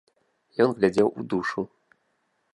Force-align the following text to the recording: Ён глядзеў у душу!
Ён 0.65 0.73
глядзеў 0.79 1.07
у 1.19 1.27
душу! 1.35 1.61